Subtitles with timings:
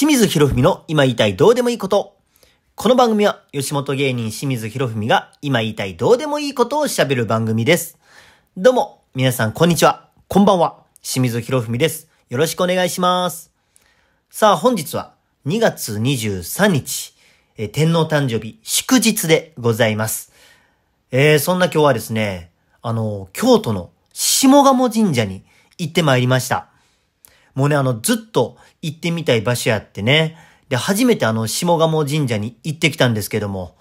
[0.00, 2.16] 清水博文の今言いたいどうでもいいこと。
[2.74, 7.98] この番組は吉本芸人清水博文が今言いたいどうでもいいことを喋る番組です。
[8.56, 10.08] どうも、皆さんこんにちは。
[10.26, 10.78] こんばんは。
[11.02, 12.08] 清水博文です。
[12.30, 13.52] よろしくお願いします。
[14.30, 15.12] さあ、本日は
[15.44, 17.14] 2月23日、
[17.58, 20.32] え天皇誕生日祝日でございます。
[21.10, 25.44] えー、そんな今日はですね、あの、京都の下鴨神社に
[25.76, 26.69] 行ってまいりました。
[27.60, 30.38] もうね、あの、ずっと行ってみたい場所やってね。
[30.70, 33.76] で、初めてあの、下鴨神社に行ってきたんですけども、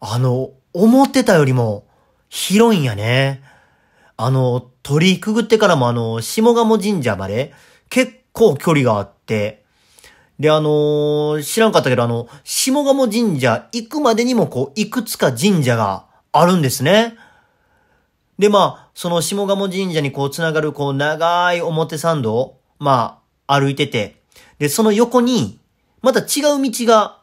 [0.00, 1.86] あの、思ってたよりも
[2.28, 3.40] 広いんやね。
[4.16, 7.54] あの、鳥居くぐってからもあの、下鴨神社まで
[7.88, 9.62] 結構距離があって、
[10.40, 17.16] で、あのー知らんかったけど、あの、下鴨神社行くまでにもこう、いくつか神社があるんですね。
[18.40, 24.20] で、まあ、その下鴨神社にこう、つながるこう、長い表参道、まあ、歩いてて、
[24.58, 25.58] で、その横に、
[26.02, 27.18] また違う道が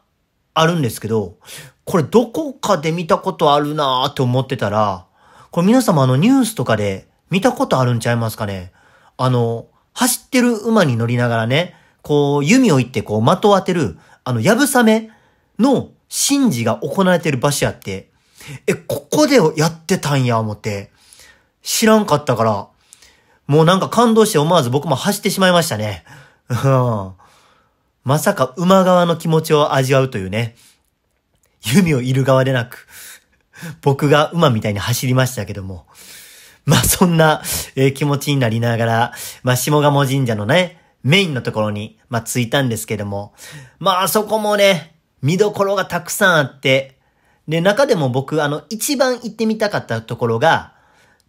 [0.54, 1.36] あるんですけど、
[1.84, 5.06] これどこかで見たことあるなーって思ってたら、
[5.52, 8.72] これ皆様あのニュースとかで見たことあるんちゃいますかね。
[9.16, 15.10] あの、走ってる馬に乗りながらね、こう、弓をいってこう、的を当てる、あの、やぶさめ
[15.60, 18.10] の神事が行われてる場所やって、
[18.66, 20.90] え、ここでやってたんや、思って、
[21.62, 22.66] 知らんかったから、
[23.52, 26.04] もうなんか感動して思わず僕も走ってしまいましたね。
[26.48, 27.12] うん。
[28.02, 30.56] まさか馬側の気持ちを味わうというね。
[31.60, 32.88] 弓をいる側でなく、
[33.82, 35.84] 僕が馬みたいに走りましたけども。
[36.64, 37.42] まあそんな、
[37.76, 43.34] えー気持ちになりながら、まあ下鴨神社のね、メインのところに、まあ着いたんですけども。
[43.78, 46.96] まあそこもね、見どころがたくさんあって、
[47.46, 50.72] で、中でも僕、あの、一番行ってみたかったところが、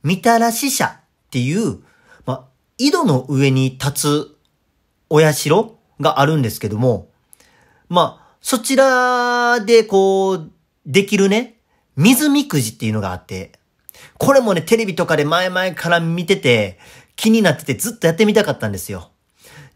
[0.03, 1.79] みたらし社っていう、
[2.87, 4.37] 井戸の上に立つ
[5.09, 5.33] お社
[6.01, 7.07] があるんですけども、
[7.87, 10.51] まあ、そちらでこう、
[10.85, 11.59] できるね、
[11.95, 13.53] 水みくじっていうのがあって、
[14.17, 16.77] これもね、テレビとかで前々から見てて、
[17.15, 19.11] 気になっててずっとやってみたかったんですよ。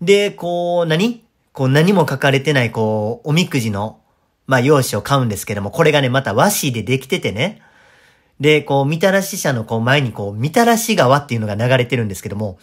[0.01, 1.23] で、こう、何？
[1.53, 4.01] こう何も書かれてない、こう、おみくじの、
[4.47, 7.61] まあ、用紙を買うんですけども、これがね、また和紙でできててね。
[8.39, 12.59] で、こう、みたらし社のこう前にこう、みたらし川っていうのが流れてるんですけども、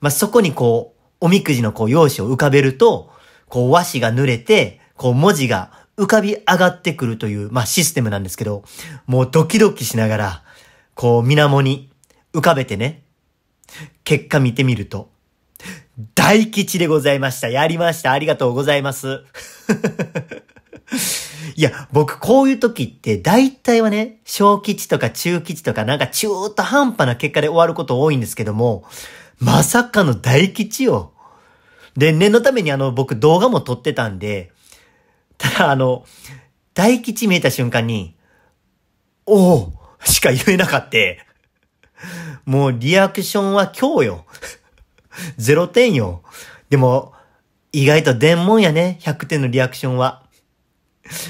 [0.00, 3.10] まあ、そこにこう、おみくじのこう、用紙を浮かべると、
[3.48, 8.64] こう、和紙が濡れて、こう、文字が浮かび上がってくるという、まあ、システムなんですけど、
[9.06, 10.42] もうドキドキしながら、
[10.94, 11.90] こう、水面に
[12.32, 13.02] 浮かべてね、
[14.04, 15.10] 結果見てみると、
[16.14, 17.48] 大吉でございました。
[17.48, 18.12] やりました。
[18.12, 19.24] ありがとうございます。
[21.56, 28.84] いや、僕こういう時って大体はね、小吉とか中吉とかなんか中途半端な結果で終わること多いんですけども、
[29.40, 31.12] まさかの大吉よ。
[31.96, 34.52] で、念のためにあの僕動画も撮ってたんで、
[35.38, 36.04] ただあの、
[36.74, 38.14] 大吉見えた瞬間に、
[39.26, 39.72] おお
[40.04, 40.98] しか言えなかった。
[42.44, 44.26] もうリアクションは今日よ。
[45.36, 46.22] ゼロ点よ。
[46.68, 47.12] でも、
[47.72, 50.22] 意外と伝聞やね、100点のリアクションは。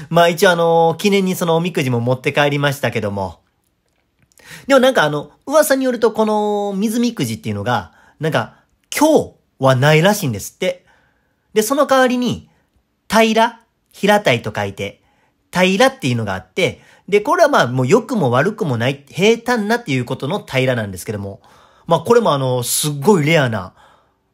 [0.09, 3.39] まあ一応あの、記念にそのおみくじも持って帰りましたけども。
[4.67, 7.90] でもなんかあの、噂によるとこの水みくじっていうのが、
[8.21, 8.57] なんか、
[8.95, 10.85] 今日はないらしいんですって。
[11.55, 12.49] で、その代わりに、
[13.09, 13.59] 平
[13.91, 15.01] 平たいと書いて、
[15.51, 21.41] 平っていうのがあって、で、これはまあもう良くも悪くもない、平坦なっていうことの平なんですけども。
[21.87, 23.73] まあこれもあの、すっごいレアな、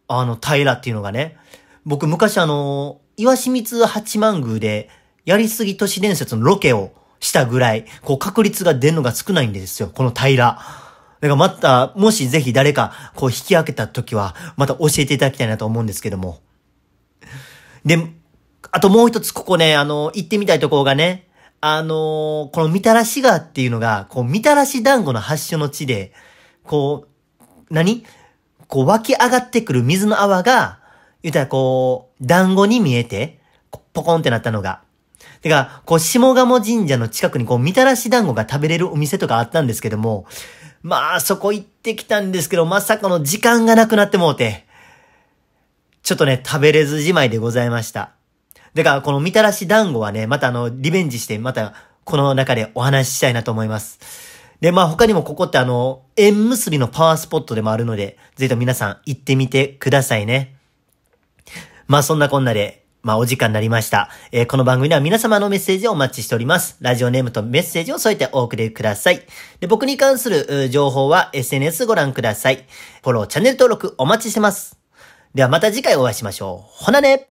[0.09, 1.37] あの、平っていうのがね。
[1.85, 4.89] 僕昔あの、岩清水八幡宮で、
[5.23, 10.59] やりすぎ都市伝説のロケをしたぐらい、こう確率が出るのが少ないんですよ、この平。
[11.19, 16.39] だからまた、もしぜひ誰か、こう引き分けた時は、また教えていただきたいなと思うんですけども。
[17.85, 18.11] で、
[18.71, 21.27] あともう一つここね、あの、行ってみたいところがね、
[21.59, 26.13] あのこのみたらし川っていうのが、こう、みたらし団子の発祥の地で、
[26.63, 27.07] こ
[27.39, 28.05] う、何？
[28.67, 30.79] こう湧き上がってくる水の泡が、
[31.23, 33.39] 言ったらこう、団子に見えて、
[33.93, 34.81] ポコンってなったのが。
[35.41, 40.25] てか、こう、下鴨神社の近くにこう、みたらし団子が食べれるお店とかあったんですけども、
[40.81, 44.65] まあ、そこ行ってきたんですけど、まさかの時間がなくなってもうて、
[46.03, 48.11] ちょっとね、食べれずじまいでございました。
[48.73, 53.99] だから、このみたらし団子はね、またあの、リベンジして、また、この中でお話ししたいなと思います。
[54.61, 60.55] で、まあ他にもここってあの、縁結びのパワースポットでもあるので、ぜひと皆さん行ってみてくださいね。
[61.87, 64.09] まあそんなこんなで、まあお時間になりました。
[64.31, 66.77] えーこの番組では皆様のメッセージをお待ちしております。
[66.81, 69.21] ラジオネームとメッセージを添えてお送りください。
[69.59, 72.65] で、僕に関する情報は SNS ご覧ください。
[73.03, 74.77] フォロー、チャンネル登録お待ちしてます。
[75.33, 76.83] ではまた次回お会いしましょう。
[76.85, 77.36] ほなね